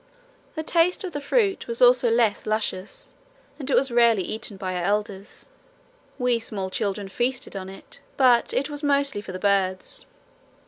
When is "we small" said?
6.17-6.71